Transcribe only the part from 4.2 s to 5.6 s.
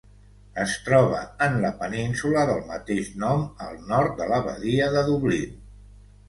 de la badia de Dublín.